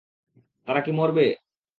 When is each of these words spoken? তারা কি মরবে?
তারা 0.67 0.79
কি 0.85 0.91
মরবে? 0.91 1.25